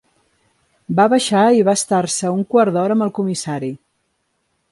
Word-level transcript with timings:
Va 0.99 1.05
baixar 1.13 1.43
i 1.57 1.61
va 1.67 1.75
estar-se 1.81 2.33
un 2.37 2.41
quart 2.55 2.75
d'hora 2.77 2.97
amb 2.97 3.07
el 3.09 3.13
Comissari. 3.21 3.73